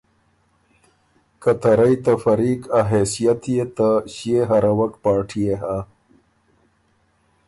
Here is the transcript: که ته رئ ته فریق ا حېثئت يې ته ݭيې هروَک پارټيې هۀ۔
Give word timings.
که 1.41 1.51
ته 1.61 1.71
رئ 1.79 1.95
ته 2.03 2.13
فریق 2.23 2.61
ا 2.79 2.81
حېثئت 2.89 3.41
يې 3.53 3.63
ته 3.77 3.89
ݭيې 4.13 4.39
هروَک 4.49 4.93
پارټيې 5.03 5.55
هۀ۔ 5.61 5.77